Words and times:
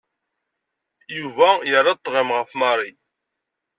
Yuba 1.17 1.49
yerra-d 1.69 1.99
ṭlem 2.05 2.29
ɣef 2.37 2.51
Mary. 2.59 2.91